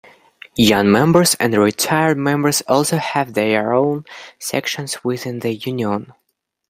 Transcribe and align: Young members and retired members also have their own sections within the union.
Young 0.55 0.91
members 0.91 1.35
and 1.35 1.53
retired 1.55 2.17
members 2.17 2.61
also 2.61 2.97
have 2.97 3.35
their 3.35 3.71
own 3.71 4.03
sections 4.39 5.03
within 5.03 5.41
the 5.41 5.53
union. 5.53 6.11